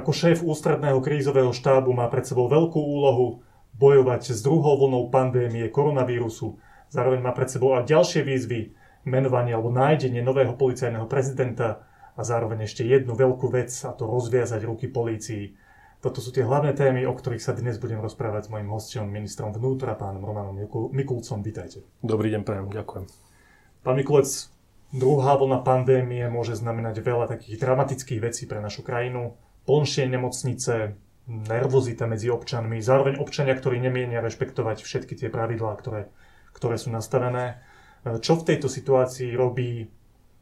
[0.00, 3.44] Ako šéf ústredného krízového štábu má pred sebou veľkú úlohu
[3.76, 6.56] bojovať s druhou vlnou pandémie koronavírusu.
[6.88, 8.72] Zároveň má pred sebou aj ďalšie výzvy,
[9.04, 11.84] menovanie alebo nájdenie nového policajného prezidenta
[12.16, 15.52] a zároveň ešte jednu veľkú vec a to rozviazať ruky polícii.
[16.00, 19.52] Toto sú tie hlavné témy, o ktorých sa dnes budem rozprávať s mojim hostom, ministrom
[19.52, 20.56] vnútra, pánom Romanom
[20.96, 21.44] Mikulcom.
[21.44, 21.84] Vítajte.
[22.00, 23.04] Dobrý deň, prajem, ďakujem.
[23.84, 24.48] Pán Mikulec,
[24.96, 29.36] druhá vlna pandémie môže znamenať veľa takých dramatických vecí pre našu krajinu
[29.70, 30.98] plnšie nemocnice,
[31.30, 36.10] nervozita medzi občanmi, zároveň občania, ktorí nemienia rešpektovať všetky tie pravidlá, ktoré,
[36.50, 37.62] ktoré sú nastavené.
[38.02, 39.86] Čo v tejto situácii robí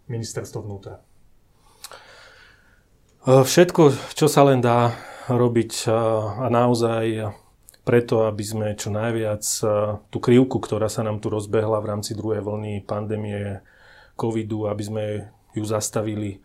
[0.09, 1.04] ministerstvo vnútra?
[3.28, 4.96] Všetko, čo sa len dá
[5.29, 7.37] robiť a naozaj
[7.84, 9.45] preto, aby sme čo najviac
[10.09, 13.60] tú krivku, ktorá sa nám tu rozbehla v rámci druhej vlny pandémie
[14.16, 15.04] covidu, aby sme
[15.52, 16.40] ju zastavili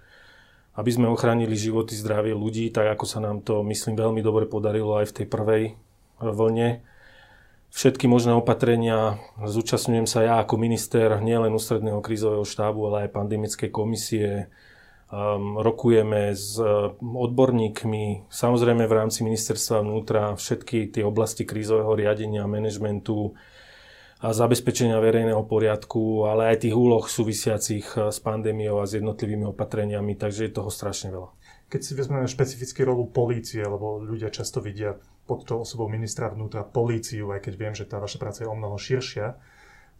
[0.74, 4.98] aby sme ochránili životy, zdravie ľudí, tak ako sa nám to, myslím, veľmi dobre podarilo
[4.98, 5.64] aj v tej prvej
[6.18, 6.82] vlne.
[7.74, 13.70] Všetky možné opatrenia, zúčastňujem sa ja ako minister nielen ústredného krízového štábu, ale aj pandemickej
[13.74, 14.54] komisie,
[15.10, 16.62] um, rokujeme s
[17.02, 23.34] odborníkmi, samozrejme v rámci ministerstva vnútra všetky tie oblasti krízového riadenia, manažmentu,
[24.32, 30.16] zabezpečenia verejného poriadku, ale aj tých úloh súvisiacich eh, s pandémiou a s jednotlivými opatreniami,
[30.16, 31.30] takže je toho strašne veľa.
[31.68, 36.62] Keď si vezmeme špecificky rolu polície, lebo ľudia často vidia pod tou osobou ministra vnútra
[36.64, 39.36] políciu, aj keď viem, že tá vaša práca je o mnoho širšia,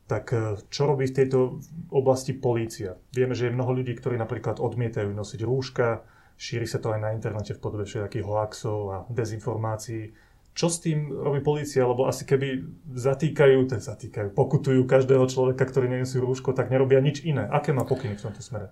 [0.08, 1.60] tak eh, čo robí v tejto
[1.92, 2.96] oblasti polícia?
[3.12, 6.08] Vieme, že je mnoho ľudí, ktorí napríklad odmietajú nosiť rúška,
[6.40, 10.16] šíri sa to aj na internete v podobe všetkých hoaxov a dezinformácií
[10.54, 12.62] čo s tým robí polícia, lebo asi keby
[12.94, 17.50] zatýkajú, ten zatýkajú, pokutujú každého človeka, ktorý nenosí rúško, tak nerobia nič iné.
[17.50, 18.70] Aké má pokyny v tomto smere?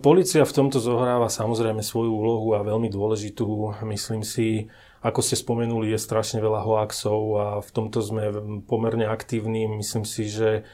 [0.00, 3.76] Polícia v tomto zohráva samozrejme svoju úlohu a veľmi dôležitú.
[3.84, 4.72] Myslím si,
[5.04, 8.32] ako ste spomenuli, je strašne veľa hoaxov a v tomto sme
[8.64, 9.68] pomerne aktívni.
[9.68, 10.64] Myslím si, že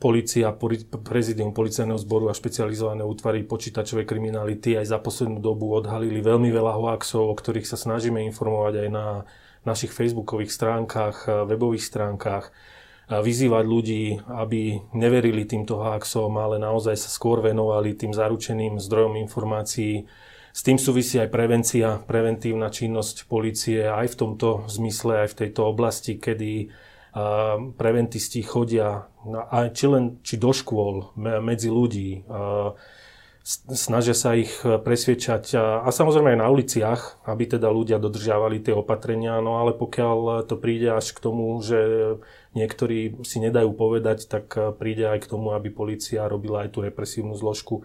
[0.00, 0.54] Polícia,
[1.02, 6.78] prezidium policajného zboru a špecializované útvary počítačovej kriminality aj za poslednú dobu odhalili veľmi veľa
[6.78, 9.06] hoaxov, o ktorých sa snažíme informovať aj na
[9.66, 12.54] našich facebookových stránkach, webových stránkach,
[13.10, 20.06] vyzývať ľudí, aby neverili týmto hoaxom, ale naozaj sa skôr venovali tým zaručeným zdrojom informácií.
[20.54, 25.66] S tým súvisí aj prevencia, preventívna činnosť policie aj v tomto zmysle, aj v tejto
[25.66, 26.70] oblasti, kedy
[27.74, 32.24] preventisti chodia aj či len či do škôl, medzi ľudí,
[33.42, 38.76] snažia sa ich presviečať a, a samozrejme aj na uliciach, aby teda ľudia dodržiavali tie
[38.76, 41.80] opatrenia, no ale pokiaľ to príde až k tomu, že
[42.54, 47.34] niektorí si nedajú povedať, tak príde aj k tomu, aby policia robila aj tú represívnu
[47.34, 47.82] zložku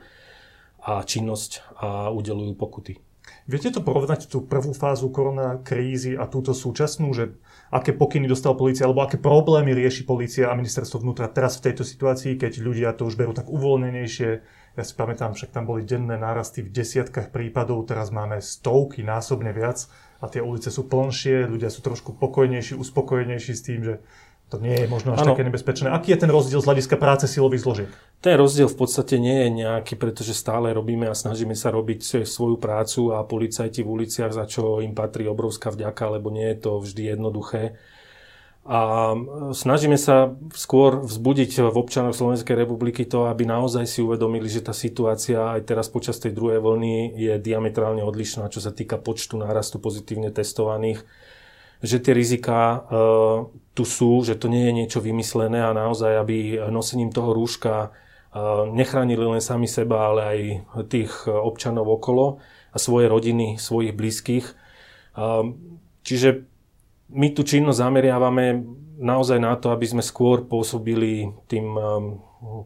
[0.86, 3.05] a činnosť a udelujú pokuty.
[3.46, 7.38] Viete to porovnať tú prvú fázu korona krízy a túto súčasnú, že
[7.70, 11.86] aké pokyny dostala policia alebo aké problémy rieši policia a ministerstvo vnútra teraz v tejto
[11.86, 14.30] situácii, keď ľudia to už berú tak uvoľnenejšie.
[14.74, 19.54] Ja si pamätám, však tam boli denné nárasty v desiatkách prípadov, teraz máme stovky násobne
[19.54, 19.86] viac
[20.20, 24.02] a tie ulice sú plnšie, ľudia sú trošku pokojnejší, uspokojenejší s tým, že
[24.50, 25.34] to nie je možno až ano.
[25.34, 25.90] také nebezpečné.
[25.90, 27.90] Aký je ten rozdiel z hľadiska práce silových zložiek?
[28.26, 32.58] Ten rozdiel v podstate nie je nejaký, pretože stále robíme a snažíme sa robiť svoju
[32.58, 36.82] prácu a policajti v uliciach, za čo im patrí obrovská vďaka, lebo nie je to
[36.82, 37.78] vždy jednoduché.
[38.66, 39.14] A
[39.54, 44.74] snažíme sa skôr vzbudiť v občanoch Slovenskej republiky to, aby naozaj si uvedomili, že tá
[44.74, 49.78] situácia aj teraz počas tej druhej vlny je diametrálne odlišná, čo sa týka počtu nárastu
[49.78, 51.06] pozitívne testovaných
[51.84, 56.58] že tie rizika uh, tu sú, že to nie je niečo vymyslené a naozaj, aby
[56.72, 57.94] nosením toho rúška
[58.76, 60.40] nechránili len sami seba, ale aj
[60.92, 62.44] tých občanov okolo
[62.76, 64.46] a svoje rodiny, svojich blízkych.
[66.04, 66.30] Čiže
[67.16, 68.60] my tú činnosť zameriavame
[69.00, 71.80] naozaj na to, aby sme skôr pôsobili tým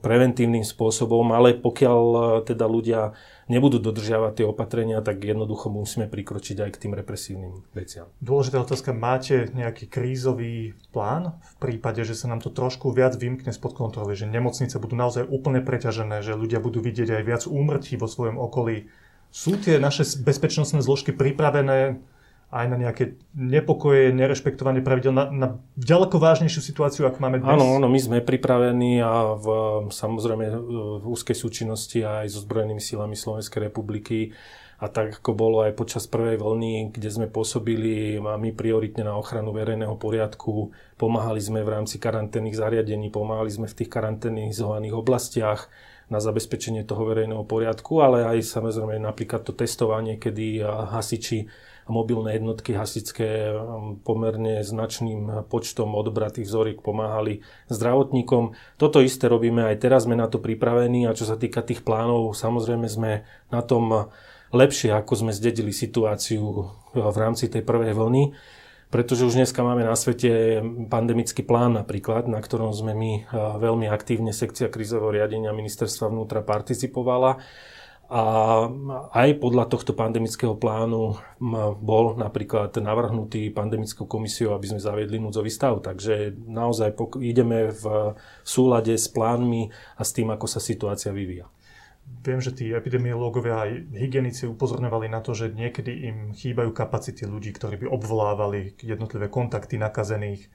[0.04, 2.02] preventívnym spôsobom, ale pokiaľ
[2.46, 3.14] teda ľudia
[3.50, 8.08] nebudú dodržiavať tie opatrenia, tak jednoducho musíme prikročiť aj k tým represívnym veciam.
[8.22, 13.50] Dôležitá otázka, máte nejaký krízový plán v prípade, že sa nám to trošku viac vymkne
[13.50, 17.98] spod kontroly, že nemocnice budú naozaj úplne preťažené, že ľudia budú vidieť aj viac úmrtí
[17.98, 18.92] vo svojom okolí.
[19.34, 22.02] Sú tie naše bezpečnostné zložky pripravené
[22.50, 25.48] aj na nejaké nepokoje, nerešpektovanie pravidel, na, na
[25.78, 27.54] ďaleko vážnejšiu situáciu, ako máme dnes?
[27.54, 29.48] Áno, áno, my sme pripravení a v,
[29.94, 30.46] samozrejme
[31.00, 34.34] v úzkej súčinnosti aj so zbrojenými silami Slovenskej republiky
[34.82, 39.52] a tak ako bolo aj počas prvej vlny, kde sme pôsobili my prioritne na ochranu
[39.52, 45.68] verejného poriadku, pomáhali sme v rámci karanténnych zariadení, pomáhali sme v tých karanténizovaných oblastiach
[46.10, 51.46] na zabezpečenie toho verejného poriadku, ale aj samozrejme napríklad to testovanie, kedy hasiči
[51.90, 53.50] mobilné jednotky hasičské
[54.06, 57.42] pomerne značným počtom odbratých vzoriek pomáhali
[57.74, 58.54] zdravotníkom.
[58.78, 62.38] Toto isté robíme aj teraz, sme na to pripravení a čo sa týka tých plánov,
[62.38, 64.14] samozrejme sme na tom
[64.54, 68.24] lepšie, ako sme zdedili situáciu v rámci tej prvej vlny,
[68.90, 73.12] pretože už dneska máme na svete pandemický plán napríklad, na ktorom sme my
[73.62, 77.38] veľmi aktívne sekcia krízového riadenia ministerstva vnútra participovala.
[78.10, 78.26] A
[79.14, 81.22] aj podľa tohto pandemického plánu
[81.78, 85.86] bol napríklad navrhnutý pandemickou komisiou, aby sme zaviedli núdzový stav.
[85.86, 91.46] Takže naozaj ideme v súlade s plánmi a s tým, ako sa situácia vyvíja.
[92.20, 97.56] Viem, že tí epidemiológovia aj hygienici upozorňovali na to, že niekedy im chýbajú kapacity ľudí,
[97.56, 100.52] ktorí by obvolávali jednotlivé kontakty nakazených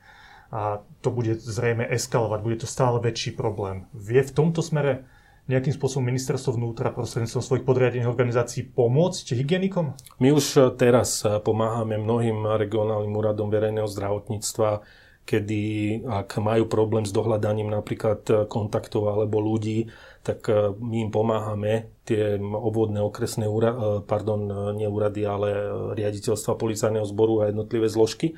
[0.53, 3.89] a to bude zrejme eskalovať, bude to stále väčší problém.
[3.97, 5.09] Vie v tomto smere
[5.45, 9.93] nejakým spôsobom ministerstvo vnútra prostredníctvom svojich podriadených organizácií pomôcť hygienikom?
[10.21, 14.85] My už teraz pomáhame mnohým regionálnym úradom verejného zdravotníctva,
[15.25, 15.61] kedy
[16.05, 19.89] ak majú problém s dohľadaním napríklad kontaktov alebo ľudí,
[20.25, 25.53] tak e, my im pomáhame tie obvodné okresné úrady, e, pardon, e, nie úrady, ale
[25.93, 28.33] riaditeľstva policajného zboru a jednotlivé zložky.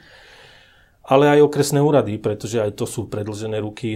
[1.06, 3.94] Ale aj okresné úrady, pretože aj to sú predlžené ruky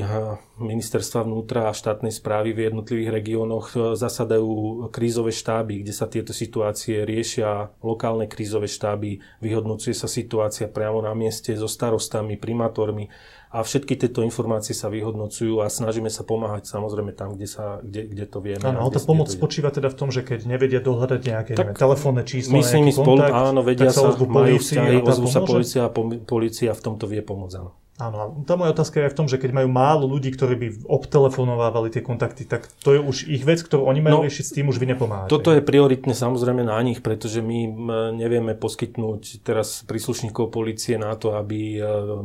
[0.63, 3.99] ministerstva vnútra a štátnej správy v jednotlivých regiónoch.
[3.99, 11.03] Zasadajú krízové štáby, kde sa tieto situácie riešia, lokálne krízové štáby, vyhodnocuje sa situácia priamo
[11.03, 13.11] na mieste so starostami, primátormi,
[13.51, 18.07] a všetky tieto informácie sa vyhodnocujú a snažíme sa pomáhať samozrejme tam, kde, sa, kde,
[18.07, 18.63] kde to vieme.
[18.63, 21.83] Áno, ale tá pomoc spočíva teda v tom, že keď nevedia dohľadať nejaké tak, neviem,
[21.83, 25.91] telefónne číslo, my s nimi spolu, áno, vedia sa, majú vzťahy, ozvu sa policia a
[26.23, 27.55] policia v tomto vie pomôcť.
[27.59, 27.80] Áno.
[28.01, 30.69] Áno, tá moja otázka je aj v tom, že keď majú málo ľudí, ktorí by
[30.89, 34.57] obtelefonovávali tie kontakty, tak to je už ich vec, ktorú oni majú no, riešiť, s
[34.57, 35.29] tým už vy nepomáhate.
[35.29, 37.69] Toto je prioritne samozrejme na nich, pretože my
[38.17, 41.81] nevieme poskytnúť teraz príslušníkov policie na to, aby e,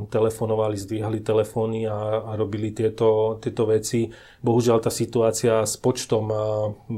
[0.07, 4.07] telefonovali, zdvíhali telefóny a, a robili tieto, tieto veci.
[4.39, 6.36] Bohužiaľ tá situácia s počtom e,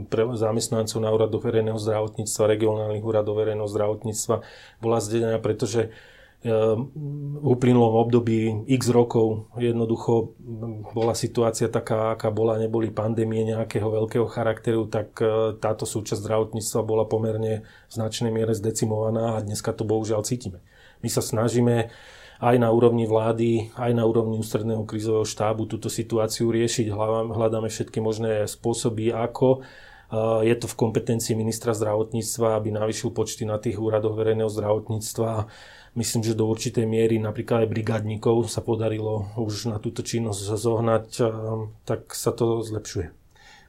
[0.06, 4.46] pre zamestnancov na úradoch verejného zdravotníctva, regionálnych úradov verejného zdravotníctva
[4.86, 5.90] bola zdedená, pretože
[7.44, 10.38] uplynulom období x rokov jednoducho
[10.96, 16.82] bola situácia taká, aká bola, neboli pandémie nejakého veľkého charakteru, tak e, táto súčasť zdravotníctva
[16.82, 20.64] bola pomerne v značnej miere zdecimovaná a dneska to bohužiaľ cítime.
[21.06, 21.94] My sa snažíme
[22.38, 26.94] aj na úrovni vlády, aj na úrovni ústredného krízového štábu túto situáciu riešiť.
[27.34, 29.66] Hľadáme všetky možné spôsoby, ako
[30.46, 35.52] je to v kompetencii ministra zdravotníctva, aby navýšil počty na tých úradoch verejného zdravotníctva
[35.98, 41.06] Myslím, že do určitej miery napríklad aj brigádnikov sa podarilo už na túto činnosť zohnať,
[41.90, 43.10] tak sa to zlepšuje.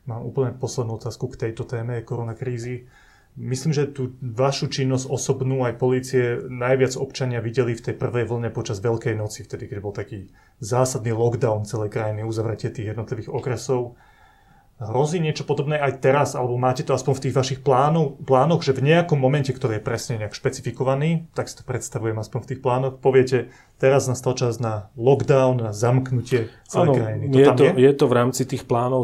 [0.05, 2.85] Mám úplne poslednú otázku k tejto téme koronakrízy.
[3.39, 8.51] Myslím, že tú vašu činnosť osobnú aj policie najviac občania videli v tej prvej vlne
[8.53, 10.29] počas Veľkej noci, vtedy, keď bol taký
[10.59, 13.95] zásadný lockdown celej krajiny, uzavretie tých jednotlivých okresov.
[14.79, 18.71] Hrozí niečo podobné aj teraz, alebo máte to aspoň v tých vašich plánov, plánoch, že
[18.71, 22.61] v nejakom momente, ktorý je presne nejak špecifikovaný, tak si to predstavujem aspoň v tých
[22.63, 23.51] plánoch, poviete,
[23.83, 27.25] teraz nastal čas na lockdown, na zamknutie celej ano, krajiny.
[27.27, 27.73] To je, to, je?
[27.75, 29.03] je to v rámci tých plánov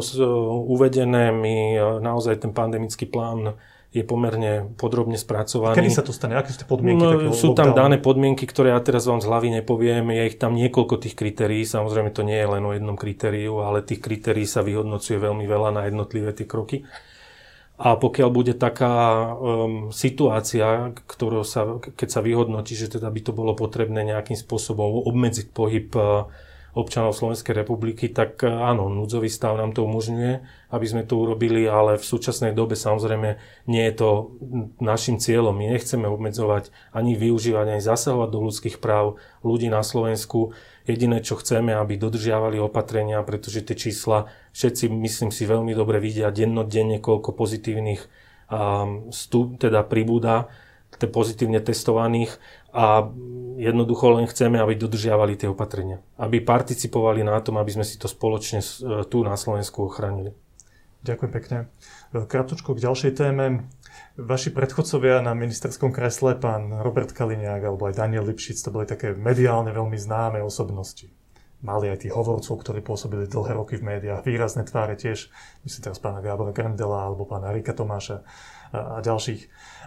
[0.71, 1.35] uvedené.
[1.35, 3.59] My e, naozaj ten pandemický plán
[3.95, 5.79] je pomerne podrobne spracovaný.
[5.79, 6.35] Kedy sa to stane?
[6.35, 6.99] Aké sú tie podmienky?
[6.99, 10.11] No, sú tam dané podmienky, ktoré ja teraz vám z hlavy nepoviem.
[10.11, 11.63] Je ich tam niekoľko tých kritérií.
[11.63, 15.69] Samozrejme to nie je len o jednom kritériu, ale tých kritérií sa vyhodnocuje veľmi veľa
[15.71, 16.83] na jednotlivé tie kroky.
[17.79, 23.31] A pokiaľ bude taká um, situácia, ktorú sa, keď sa vyhodnotí, že teda by to
[23.31, 26.27] bolo potrebné nejakým spôsobom obmedziť pohyb uh,
[26.75, 30.43] občanov Slovenskej republiky, tak e, áno, núdzový stav nám to umožňuje,
[30.75, 33.39] aby sme to urobili, ale v súčasnej dobe samozrejme
[33.71, 34.09] nie je to
[34.83, 35.55] našim cieľom.
[35.55, 40.51] My nechceme obmedzovať ani využívať, ani zasahovať do ľudských práv ľudí na Slovensku.
[40.83, 46.29] Jediné, čo chceme, aby dodržiavali opatrenia, pretože tie čísla všetci, myslím si, veľmi dobre vidia
[46.29, 48.05] dennodenne, koľko pozitívnych
[48.51, 50.51] um, stup, teda pribúda
[51.03, 52.39] pozitívne testovaných
[52.75, 53.07] a
[53.55, 56.03] jednoducho len chceme, aby dodržiavali tie opatrenia.
[56.19, 58.67] Aby participovali na tom, aby sme si to spoločne e,
[59.07, 60.35] tu na Slovensku ochránili.
[61.07, 61.57] Ďakujem pekne.
[62.11, 63.71] E, krátko k ďalšej téme.
[64.19, 69.15] Vaši predchodcovia na ministerskom kresle, pán Robert Kaliňák alebo aj Daniel Lipšic, to boli také
[69.15, 71.07] mediálne veľmi známe osobnosti.
[71.63, 75.33] mali aj tých hovorcov, ktorí pôsobili dlhé roky v médiách, výrazné tváre tiež,
[75.65, 78.21] myslím teraz pána Gábora Grandela alebo pána Rika Tomáša
[78.75, 79.41] a, ďalších.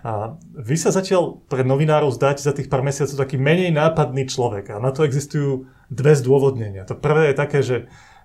[0.07, 4.73] A vy sa zatiaľ pre novinárov zdáte za tých pár mesiacov taký menej nápadný človek
[4.73, 6.87] a na to existujú dve zdôvodnenia.
[6.87, 7.76] To prvé je také, že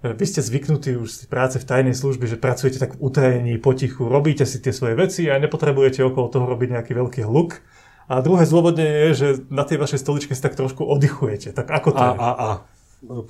[0.04, 4.12] vy ste zvyknutí už z práce v tajnej službe, že pracujete tak v utajení, potichu,
[4.12, 7.64] robíte si tie svoje veci a nepotrebujete okolo toho robiť nejaký veľký hluk.
[8.12, 11.56] A druhé zdôvodnenie je, že na tej vašej stoličke si tak trošku oddychujete.
[11.56, 12.18] Tak ako to a, je?
[12.20, 12.50] A, a.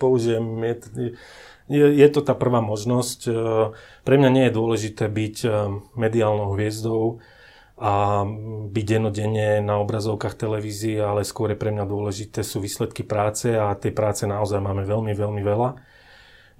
[0.02, 0.42] Použijem,
[1.68, 3.20] je, je, to tá prvá možnosť.
[3.28, 3.32] E,
[4.04, 5.50] pre mňa nie je dôležité byť e,
[5.96, 7.24] mediálnou hviezdou
[7.80, 8.24] a
[8.70, 13.74] byť denodenne na obrazovkách televízie, ale skôr je pre mňa dôležité sú výsledky práce a
[13.74, 15.70] tej práce naozaj máme veľmi, veľmi veľa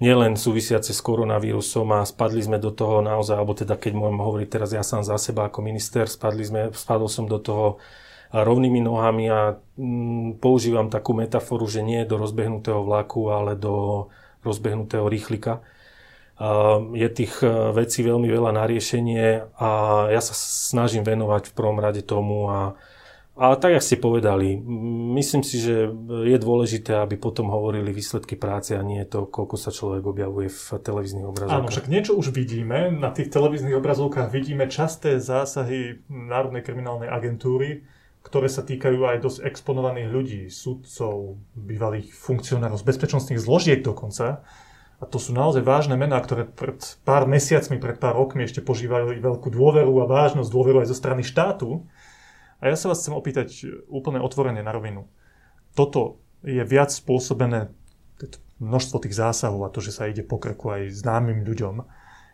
[0.02, 4.48] nielen súvisiace s koronavírusom a spadli sme do toho naozaj, alebo teda keď môžem hovoriť
[4.50, 7.78] teraz ja sám za seba ako minister, spadli sme, spadol som do toho
[8.34, 14.10] rovnými nohami a mm, používam takú metaforu, že nie do rozbehnutého vlaku, ale do
[14.44, 15.64] rozbehnutého rýchlika.
[16.92, 19.70] Je tých e, vecí veľmi veľa na riešenie a
[20.10, 22.74] ja sa snažím venovať v prvom rade tomu a
[23.34, 24.54] a tak, ako ste povedali,
[25.18, 29.74] myslím si, že je dôležité, aby potom hovorili výsledky práce a nie to, koľko sa
[29.74, 31.66] človek objavuje v televíznych obrazovkách.
[31.66, 32.94] Áno, však niečo už vidíme.
[32.94, 37.82] Na tých televíznych obrazovkách vidíme časté zásahy Národnej kriminálnej agentúry,
[38.24, 44.40] ktoré sa týkajú aj dosť exponovaných ľudí, sudcov, bývalých funkcionárov z bezpečnostných zložiek dokonca.
[44.98, 49.20] A to sú naozaj vážne mená, ktoré pred pár mesiacmi, pred pár rokmi ešte požívali
[49.20, 51.84] veľkú dôveru a vážnosť, dôveru aj zo strany štátu.
[52.64, 53.48] A ja sa vás chcem opýtať
[53.92, 55.04] úplne otvorene na rovinu.
[55.76, 57.68] Toto je viac spôsobené,
[58.56, 61.84] množstvo tých zásahov a to, že sa ide po krku aj známym ľuďom,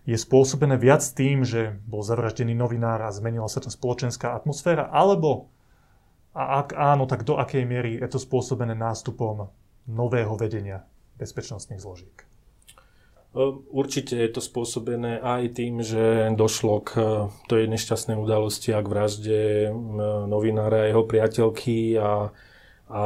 [0.09, 5.53] je spôsobené viac tým, že bol zavraždený novinár a zmenila sa tá spoločenská atmosféra, alebo
[6.41, 9.53] a ak áno, tak do akej miery je to spôsobené nástupom
[9.85, 10.89] nového vedenia
[11.21, 12.17] bezpečnostných zložiek?
[13.37, 16.91] Ehm, určite je to spôsobené aj tým, že došlo k
[17.45, 19.43] tej nešťastnej udalosti a k vražde
[20.27, 22.33] novinára a jeho priateľky a,
[22.89, 23.03] a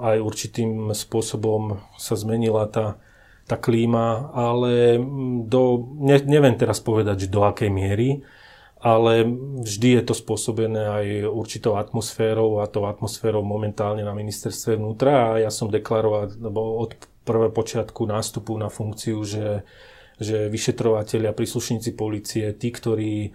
[0.00, 2.96] aj určitým spôsobom sa zmenila tá,
[3.44, 4.96] tá klíma, ale
[5.44, 8.24] do, ne, neviem teraz povedať, že do akej miery,
[8.82, 9.22] ale
[9.62, 15.38] vždy je to spôsobené aj určitou atmosférou a tou atmosférou momentálne na ministerstve vnútra a
[15.38, 19.62] ja som deklaroval, lebo od prvé počiatku nástupu na funkciu, že,
[20.18, 23.30] že vyšetrovateľia, príslušníci policie, tí, ktorí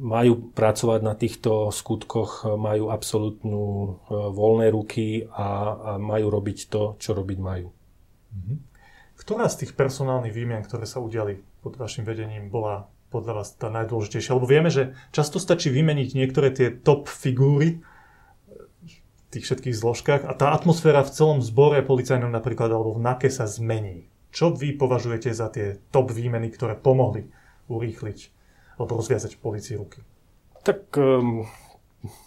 [0.00, 3.64] majú pracovať na týchto skutkoch, majú absolútnu
[4.08, 7.68] voľné ruky a, a majú robiť to, čo robiť majú.
[8.32, 8.54] Mhm.
[9.16, 13.70] Ktorá z tých personálnych výmien, ktoré sa udiali pod vašim vedením, bola podľa vás tá
[13.70, 14.36] najdôležitejšia?
[14.36, 17.82] Lebo vieme, že často stačí vymeniť niektoré tie top figúry,
[19.30, 23.44] tých všetkých zložkách a tá atmosféra v celom zbore policajnom napríklad alebo v NAKE sa
[23.44, 24.08] zmení.
[24.32, 27.28] Čo vy považujete za tie top výmeny, ktoré pomohli
[27.68, 28.18] urýchliť
[28.80, 30.00] alebo rozviazať v policii ruky?
[30.64, 31.44] Tak um,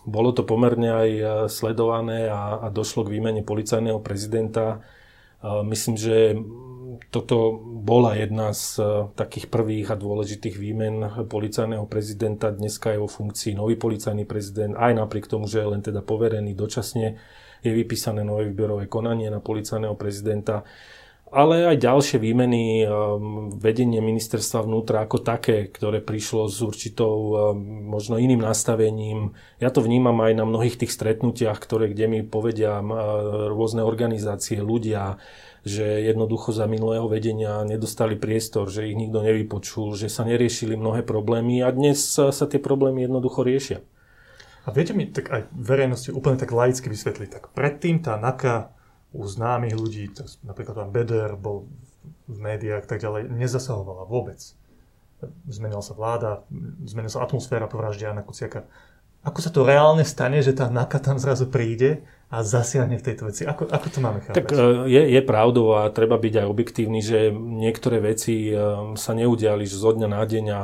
[0.06, 4.82] bolo to pomerne aj e, sledované a, a došlo k výmene policajného prezidenta.
[5.40, 6.36] Uh, myslím, že
[7.10, 8.84] toto bola jedna z e,
[9.18, 12.54] takých prvých a dôležitých výmen policajného prezidenta.
[12.54, 16.54] Dneska je vo funkcii nový policajný prezident, aj napriek tomu, že je len teda poverený
[16.54, 17.18] dočasne,
[17.66, 20.64] je vypísané nové výberové konanie na policajného prezidenta
[21.30, 22.86] ale aj ďalšie výmeny, e,
[23.62, 27.34] vedenie ministerstva vnútra ako také, ktoré prišlo s určitou e,
[27.86, 29.38] možno iným nastavením.
[29.62, 32.82] Ja to vnímam aj na mnohých tých stretnutiach, ktoré kde mi povedia
[33.50, 35.22] rôzne organizácie, ľudia,
[35.68, 41.04] že jednoducho za minulého vedenia nedostali priestor, že ich nikto nevypočul, že sa neriešili mnohé
[41.04, 43.84] problémy a dnes sa tie problémy jednoducho riešia.
[44.68, 48.72] A viete mi tak aj verejnosti úplne tak laicky vysvetliť, tak predtým tá NAKA
[49.10, 50.14] u známych ľudí,
[50.46, 51.66] napríklad pán Beder bol
[52.30, 54.38] v médiách tak ďalej, nezasahovala vôbec.
[55.50, 56.46] Zmenila sa vláda,
[56.86, 58.70] zmenila sa atmosféra po vražde Jana Kuciaka.
[59.26, 63.26] Ako sa to reálne stane, že tá NAKA tam zrazu príde a zasiahne v tejto
[63.26, 63.42] veci?
[63.50, 64.38] Ako, ako to máme chápať?
[64.38, 68.56] Tak e, je, je pravdou a treba byť aj objektívny, že niektoré veci e,
[68.94, 70.62] sa neudiali zo dňa na deň a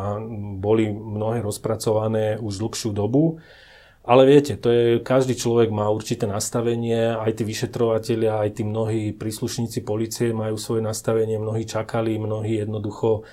[0.62, 3.42] boli mnohé rozpracované už dlhšiu dobu.
[4.06, 9.18] Ale viete, to je, každý človek má určité nastavenie, aj tí vyšetrovateľia, aj tí mnohí
[9.18, 13.26] príslušníci policie majú svoje nastavenie, mnohí čakali, mnohí jednoducho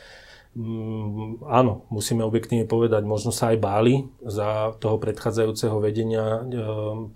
[1.48, 6.40] áno, musíme objektívne povedať, možno sa aj báli za toho predchádzajúceho vedenia e,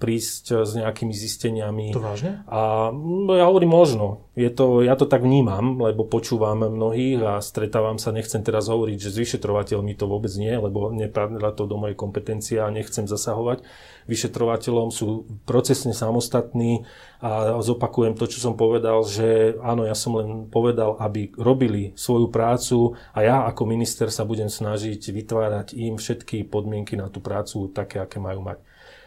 [0.00, 1.93] prísť s nejakými zisteniami.
[1.93, 2.40] To vážne?
[2.49, 4.25] A no, ja hovorím možno.
[4.37, 8.99] Je to, ja to tak vnímam, lebo počúvam mnohých a stretávam sa, nechcem teraz hovoriť,
[9.00, 13.64] že s vyšetrovateľmi to vôbec nie, lebo nepadá to do mojej kompetencie a nechcem zasahovať.
[14.05, 16.85] Vyšetrovateľom sú procesne samostatní
[17.25, 22.28] a zopakujem to, čo som povedal, že áno, ja som len povedal, aby robili svoju
[22.28, 27.73] prácu a ja ako minister sa budem snažiť vytvárať im všetky podmienky na tú prácu
[27.73, 28.61] také, aké majú mať.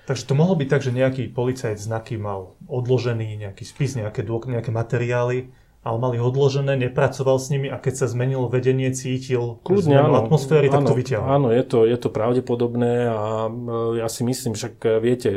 [0.10, 4.74] Takže to mohlo byť tak, že nejaký policajt znaky mal odložený, nejaký spis, nejaké, nejaké
[4.74, 5.54] materiály,
[5.86, 10.66] ale mali odložené, nepracoval s nimi a keď sa zmenilo vedenie, cítil Kľudne, áno, atmosféry,
[10.66, 11.28] áno, tak to vyťahol.
[11.30, 15.30] Áno, je to, je to pravdepodobné a e, ja si myslím, však e, viete,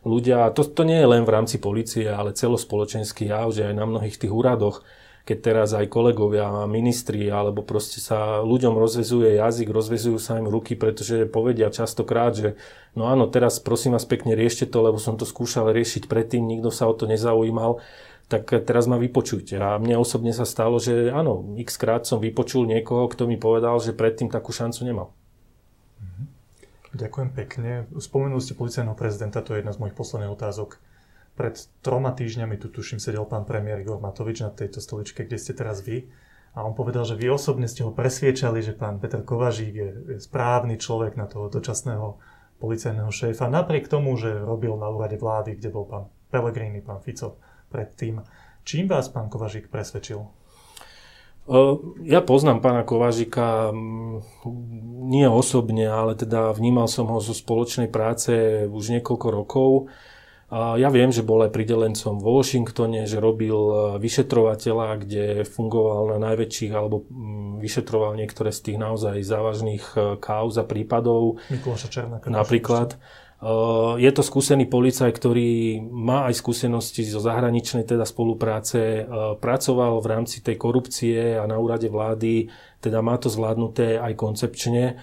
[0.00, 3.84] ľudia, to, to nie je len v rámci policie, ale celospoločenský jav, že aj na
[3.84, 4.80] mnohých tých úradoch
[5.26, 10.78] keď teraz aj kolegovia, ministri, alebo proste sa ľuďom rozvezuje jazyk, rozvezujú sa im ruky,
[10.78, 12.54] pretože povedia častokrát, že
[12.94, 16.70] no áno, teraz prosím vás pekne riešte to, lebo som to skúšal riešiť predtým, nikto
[16.70, 17.82] sa o to nezaujímal,
[18.30, 19.58] tak teraz ma vypočujte.
[19.58, 23.82] A mne osobne sa stalo, že áno, x krát som vypočul niekoho, kto mi povedal,
[23.82, 25.10] že predtým takú šancu nemal.
[25.98, 26.22] Mhm.
[27.02, 27.70] Ďakujem pekne.
[27.98, 30.78] Spomenuli ste policajného prezidenta, to je jedna z mojich posledných otázok.
[31.36, 35.52] Pred troma týždňami tu tuším sedel pán premiér Igor Matovič na tejto stoličke, kde ste
[35.52, 36.08] teraz vy.
[36.56, 40.18] A on povedal, že vy osobne ste ho presviečali, že pán Peter Kovažík je, je
[40.18, 42.16] správny človek na toho dočasného
[42.56, 47.36] policajného šéfa, napriek tomu, že robil na úrade vlády, kde bol pán Pellegrini, pán Fico
[47.68, 48.24] predtým.
[48.64, 50.24] Čím vás pán Kovažík presvedčil?
[52.02, 53.70] Ja poznám pána Kovažika
[55.06, 59.68] nie osobne, ale teda vnímal som ho zo spoločnej práce už niekoľko rokov.
[60.54, 66.30] Ja viem, že bol aj pridelencom vo Washingtone, že robil e, vyšetrovateľa, kde fungoval na
[66.30, 71.42] najväčších, alebo mm, vyšetroval niektoré z tých naozaj závažných e, kauz a prípadov.
[71.50, 72.30] Mikloša Černáka.
[72.30, 72.94] Napríklad.
[72.94, 72.96] E,
[73.98, 79.02] je to skúsený policaj, ktorý má aj skúsenosti zo zahraničnej teda spolupráce,
[79.42, 85.02] pracoval v rámci tej korupcie a na úrade vlády, teda má to zvládnuté aj koncepčne.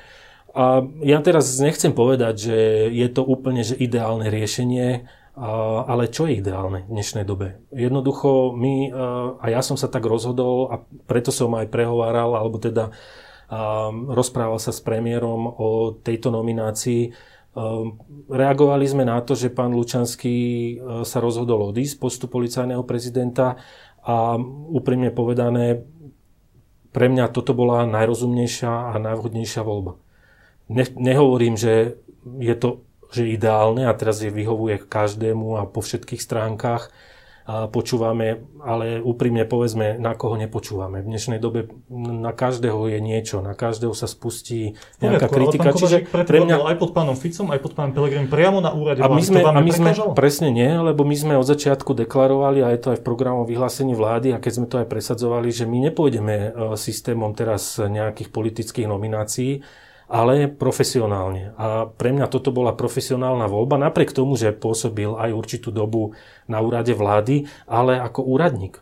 [0.56, 2.58] A ja teraz nechcem povedať, že
[2.96, 7.62] je to úplne že ideálne riešenie, ale čo je ideálne v dnešnej dobe?
[7.74, 8.94] Jednoducho my,
[9.42, 12.94] a ja som sa tak rozhodol a preto som aj prehováral, alebo teda
[14.14, 17.14] rozprával sa s premiérom o tejto nominácii.
[18.30, 20.38] Reagovali sme na to, že pán Lučanský
[21.06, 23.58] sa rozhodol odísť postu policajného prezidenta
[24.02, 24.38] a
[24.70, 25.86] úprimne povedané,
[26.94, 29.98] pre mňa toto bola najrozumnejšia a najvhodnejšia voľba.
[30.70, 31.98] Ne, nehovorím, že
[32.38, 36.90] je to že ideálne a teraz je vyhovuje každému a po všetkých stránkach
[37.44, 41.04] a počúvame, ale úprimne povedzme, na koho nepočúvame.
[41.04, 45.70] V dnešnej dobe na každého je niečo, na každého sa spustí nejaká Poriadku, kritika.
[45.76, 46.64] Čiže pre mňa...
[46.72, 49.60] aj pod pánom Ficom, aj pod pánom Pelegrim priamo na úrade a my sme, a
[49.60, 53.08] my sme, Presne nie, lebo my sme od začiatku deklarovali, a je to aj v
[53.12, 56.50] programu vyhlásení vlády, a keď sme to aj presadzovali, že my nepôjdeme e,
[56.80, 59.60] systémom teraz nejakých politických nominácií,
[60.14, 61.58] ale profesionálne.
[61.58, 66.14] A pre mňa toto bola profesionálna voľba, napriek tomu, že pôsobil aj určitú dobu
[66.46, 68.78] na úrade vlády, ale ako úradník.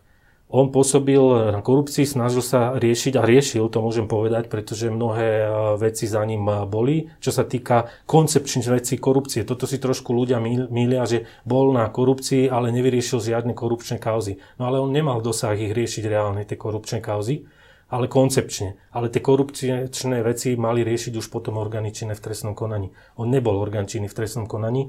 [0.52, 5.46] On pôsobil na korupcii, snažil sa riešiť a riešil, to môžem povedať, pretože mnohé e,
[5.80, 7.08] veci za ním boli.
[7.24, 12.52] Čo sa týka koncepčných vecí korupcie, toto si trošku ľudia mýlia, že bol na korupcii,
[12.52, 14.44] ale nevyriešil žiadne korupčné kauzy.
[14.60, 17.48] No ale on nemal dosah ich riešiť reálne, tie korupčné kauzy
[17.92, 18.80] ale koncepčne.
[18.96, 22.90] Ale tie korupčné veci mali riešiť už potom orgány činné v trestnom konaní.
[23.20, 24.88] On nebol orgán činný v trestnom konaní.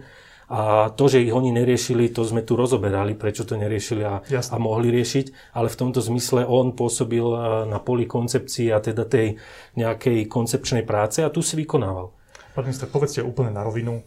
[0.52, 4.56] A to, že ich oni neriešili, to sme tu rozoberali, prečo to neriešili a, a
[4.60, 5.56] mohli riešiť.
[5.56, 7.38] Ale v tomto zmysle on pôsobil e,
[7.72, 9.40] na poli koncepcii a teda tej
[9.80, 12.12] nejakej koncepčnej práce a tu si vykonával.
[12.52, 14.04] Pán minister, povedzte úplne na rovinu,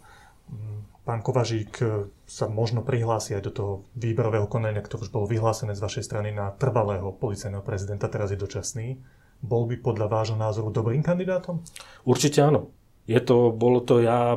[1.02, 1.82] pán Kovažík
[2.26, 6.34] sa možno prihlási aj do toho výberového konania, ktoré už bolo vyhlásené z vašej strany
[6.34, 8.98] na trvalého policajného prezidenta, teraz je dočasný.
[9.46, 11.62] Bol by podľa vášho názoru dobrým kandidátom?
[12.02, 12.74] Určite áno.
[13.06, 14.34] Je to, bolo to ja,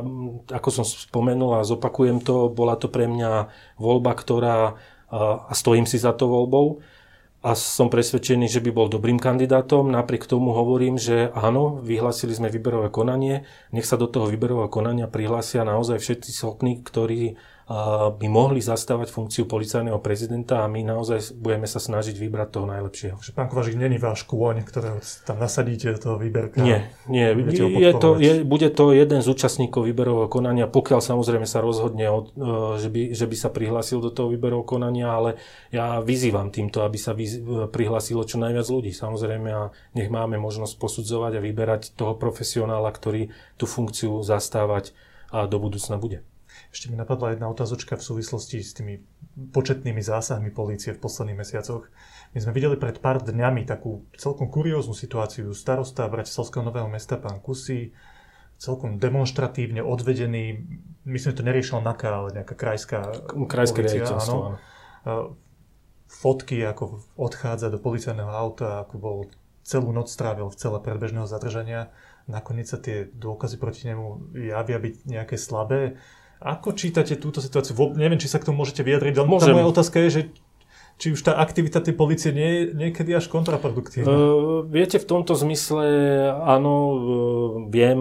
[0.53, 3.49] ako som spomenul a zopakujem to, bola to pre mňa
[3.81, 4.77] voľba, ktorá,
[5.09, 6.77] a stojím si za to voľbou,
[7.39, 9.87] a som presvedčený, že by bol dobrým kandidátom.
[9.87, 15.07] Napriek tomu hovorím, že áno, vyhlásili sme výberové konanie, nech sa do toho výberového konania
[15.07, 17.39] prihlásia naozaj všetci schopní, ktorí
[18.17, 23.21] by mohli zastávať funkciu policajného prezidenta a my naozaj budeme sa snažiť vybrať toho najlepšieho.
[23.21, 26.65] Že pán Kovažik není váš kôň, ktorého tam nasadíte do toho výberka?
[26.65, 27.29] Nie, nie.
[27.53, 32.33] Je to, je, bude to jeden z účastníkov výberového konania, pokiaľ samozrejme sa rozhodne, od,
[32.33, 35.37] e, že, by, že by sa prihlásil do toho výberového konania, ale
[35.69, 38.97] ja vyzývam týmto, aby sa vyz, e, prihlásilo čo najviac ľudí.
[38.97, 43.29] Samozrejme a nech máme možnosť posudzovať a vyberať toho profesionála, ktorý
[43.61, 44.97] tú funkciu zastávať
[45.29, 46.25] a do budúcna bude.
[46.69, 49.01] Ešte mi napadla jedna otázočka v súvislosti s tými
[49.49, 51.89] početnými zásahmi polície v posledných mesiacoch.
[52.37, 55.49] My sme videli pred pár dňami takú celkom kurióznu situáciu.
[55.57, 57.89] Starosta Bratislavského nového mesta, pán Kusy,
[58.61, 60.61] celkom demonstratívne odvedený,
[61.09, 62.99] myslím, že to neriešila NAKA, ale nejaká krajská
[63.49, 64.59] Krajské policia, áno.
[66.09, 69.17] Fotky, ako odchádza do policajného auta, ako bol
[69.61, 71.93] celú noc strávil v celé predbežného zadržania.
[72.25, 76.01] Nakoniec sa tie dôkazy proti nemu javia byť nejaké slabé.
[76.39, 77.75] Ako čítate túto situáciu?
[77.99, 79.19] Neviem, či sa k tomu môžete vyjadriť.
[79.27, 79.51] Môžem.
[79.51, 80.21] Tá moja otázka je, že
[80.99, 84.11] či už tá aktivita tej policie nie je niekedy až kontraproduktívna?
[84.11, 85.87] Uh, viete, v tomto zmysle
[86.43, 86.95] áno, uh,
[87.71, 87.99] viem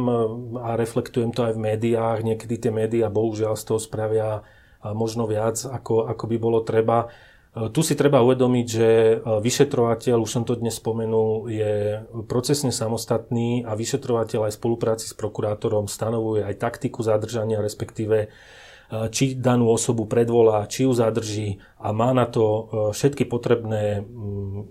[0.58, 2.26] a reflektujem to aj v médiách.
[2.26, 4.42] Niekedy tie médiá bohužiaľ z toho spravia
[4.82, 7.10] možno viac, ako, ako by bolo treba.
[7.56, 8.88] Uh, tu si treba uvedomiť, že
[9.24, 15.14] vyšetrovateľ, už som to dnes spomenul, je procesne samostatný a vyšetrovateľ aj v spolupráci s
[15.14, 18.28] prokurátorom stanovuje aj taktiku zadržania, respektíve
[18.88, 24.64] Eh, či danú osobu predvolá, či ju zadrží a má na to všetky potrebné mm,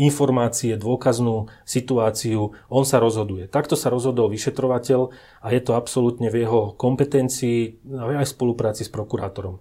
[0.00, 3.44] informácie, dôkaznú situáciu, on sa rozhoduje.
[3.44, 5.12] Takto sa rozhodol vyšetrovateľ
[5.44, 9.60] a je to absolútne v jeho kompetencii aj v spolupráci s prokurátorom.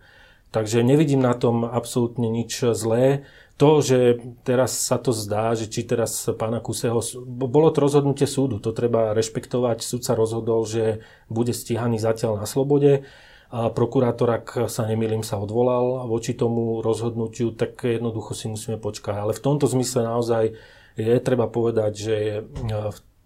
[0.51, 3.27] Takže nevidím na tom absolútne nič zlé.
[3.57, 7.01] To, že teraz sa to zdá, že či teraz pána Kuseho...
[7.25, 9.81] Bolo to rozhodnutie súdu, to treba rešpektovať.
[9.81, 13.10] Súd sa rozhodol, že bude stíhaný zatiaľ na slobode.
[13.47, 19.15] A prokurátor, ak sa nemýlim, sa odvolal voči tomu rozhodnutiu, tak jednoducho si musíme počkať.
[19.17, 20.53] Ale v tomto zmysle naozaj
[20.99, 22.39] je treba povedať, že e,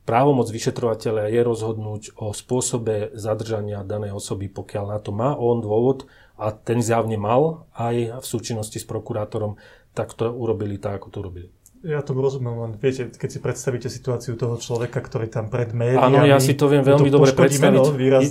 [0.05, 6.05] právomoc vyšetrovateľa je rozhodnúť o spôsobe zadržania danej osoby, pokiaľ na to má on dôvod
[6.41, 9.61] a ten zjavne mal aj v súčinnosti s prokurátorom
[9.93, 11.49] tak to urobili tak, ako to urobili.
[11.81, 16.13] Ja to rozumiem, len viete, keď si predstavíte situáciu toho človeka, ktorý tam pred médiami...
[16.13, 17.81] Áno, ja si to viem veľmi to dobre predstaviť.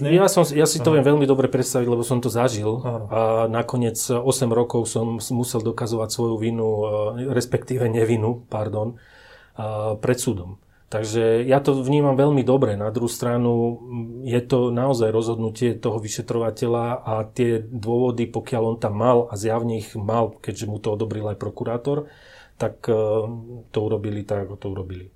[0.06, 2.78] Ja, som, ja si to viem veľmi dobre predstaviť, lebo som to zažil.
[2.78, 3.06] Áno.
[3.10, 3.20] A
[3.50, 4.22] nakoniec 8
[4.54, 6.68] rokov som musel dokazovať svoju vinu,
[7.18, 8.94] e, respektíve nevinu, pardon,
[9.98, 10.62] pred súdom.
[10.90, 12.74] Takže ja to vnímam veľmi dobre.
[12.74, 13.78] Na druhú stranu
[14.26, 19.78] je to naozaj rozhodnutie toho vyšetrovateľa a tie dôvody, pokiaľ on tam mal a zjavne
[19.78, 22.10] ich mal, keďže mu to odobril aj prokurátor,
[22.58, 22.98] tak e,
[23.70, 25.06] to urobili tak, ako to urobili.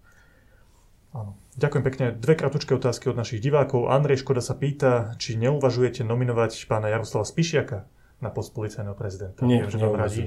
[1.10, 1.34] Áno.
[1.58, 2.06] Ďakujem pekne.
[2.14, 3.90] Dve kratučké otázky od našich divákov.
[3.90, 7.82] Andrej Škoda sa pýta, či neuvažujete nominovať pána Jaroslava Spišiaka
[8.22, 9.42] na post policajného prezidenta.
[9.42, 10.26] Nie, Viem, že radí.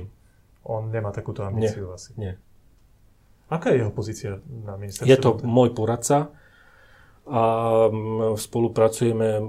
[0.67, 2.11] On nemá takúto ambíciu nie, asi.
[2.19, 2.35] Nie.
[3.47, 5.07] Aká je jeho pozícia na ministerstve?
[5.07, 6.35] Je to môj poradca
[7.27, 7.43] a
[8.39, 9.43] spolupracujeme,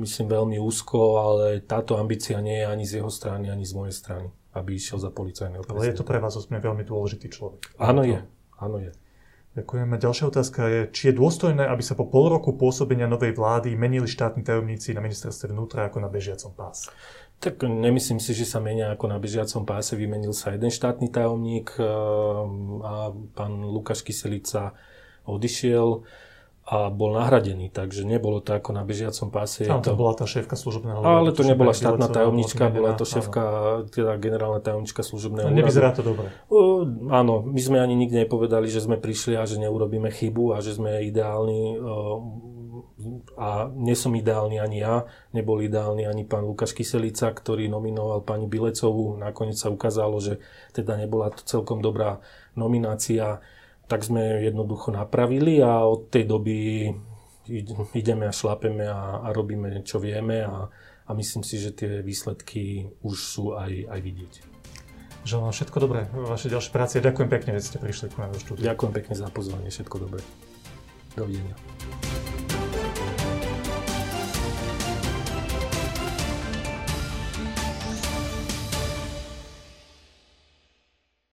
[0.00, 3.92] myslím, veľmi úzko, ale táto ambícia nie je ani z jeho strany, ani z mojej
[3.92, 5.84] strany, aby išiel za policajného prezidenta.
[5.84, 7.76] Ale je to pre vás osme veľmi dôležitý človek.
[7.76, 8.24] Áno je,
[8.56, 8.92] áno je.
[9.60, 9.98] Ďakujeme.
[9.98, 14.06] Ďalšia otázka je, či je dôstojné, aby sa po pol roku pôsobenia novej vlády menili
[14.06, 16.94] štátni tajomníci na ministerstve vnútra ako na bežiacom páse?
[17.38, 19.94] Tak nemyslím si, že sa menia ako na bežiacom páse.
[19.94, 21.86] Vymenil sa jeden štátny tajomník eh,
[22.82, 24.74] a pán Lukáš Kyselica
[25.22, 26.02] odišiel
[26.68, 29.64] a bol nahradený, takže nebolo to ako na bežiacom páse.
[29.64, 33.42] Tam to, bola tá šéfka služobného Ale to nebola štátna tajomnička, bola to šéfka,
[33.88, 35.56] teda generálna tajomnička služobného úradu.
[35.64, 36.28] Nevyzerá to dobre.
[36.52, 40.60] Uh, áno, my sme ani nikdy nepovedali, že sme prišli a že neurobíme chybu a
[40.60, 42.20] že sme ideálni uh,
[43.38, 48.50] a nie som ideálny ani ja, nebol ideálny ani pán Lukáš Kyselica, ktorý nominoval pani
[48.50, 49.14] Bilecovú.
[49.14, 50.42] Nakoniec sa ukázalo, že
[50.74, 52.18] teda nebola to celkom dobrá
[52.58, 53.38] nominácia
[53.88, 56.86] tak sme jednoducho napravili a od tej doby
[57.96, 60.68] ideme a šlapeme a, a robíme, čo vieme a,
[61.08, 64.34] a myslím si, že tie výsledky už sú aj, aj vidieť.
[65.24, 68.20] Želám vám všetko dobré v vašej ďalšej práci a ďakujem pekne, že ste prišli k
[68.20, 68.76] nám do štúdia.
[68.76, 70.20] Ďakujem pekne za pozvanie, všetko dobré.
[71.16, 71.56] Dovidenia.